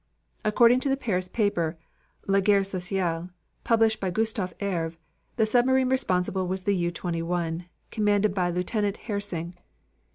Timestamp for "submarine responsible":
5.45-6.47